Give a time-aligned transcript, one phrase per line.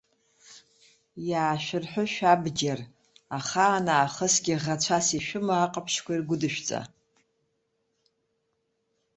[1.29, 2.79] Иаашәырҳәы шәабџьар
[3.37, 6.79] ахаан аахысгьы ӷацәас ишәымоу аҟаԥшьқәа иргәыдышәҵа.